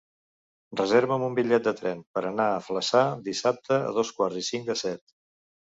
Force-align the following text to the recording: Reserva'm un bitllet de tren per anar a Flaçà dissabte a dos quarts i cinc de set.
Reserva'm 0.79 1.25
un 1.25 1.35
bitllet 1.41 1.67
de 1.69 1.73
tren 1.81 2.01
per 2.17 2.23
anar 2.31 2.49
a 2.55 2.65
Flaçà 2.69 3.03
dissabte 3.29 3.81
a 3.93 3.95
dos 4.01 4.15
quarts 4.19 4.45
i 4.45 4.49
cinc 4.53 4.71
de 4.73 4.83
set. 4.85 5.11